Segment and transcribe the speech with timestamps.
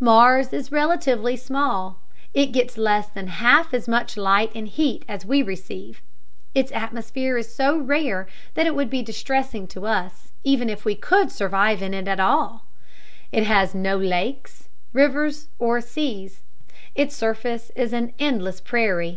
[0.00, 2.00] Mars is relatively small;
[2.34, 6.02] it gets less than half as much light and heat as we receive;
[6.56, 10.96] its atmosphere is so rare that it would be distressing to us, even if we
[10.96, 12.64] could survive in it at all;
[13.30, 16.40] it has no lakes, rivers, or seas;
[16.96, 19.14] its surface is an endless prairie.